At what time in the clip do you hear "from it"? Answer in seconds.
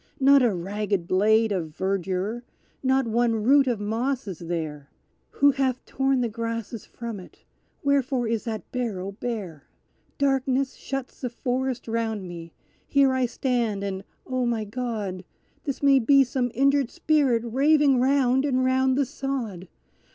6.87-7.43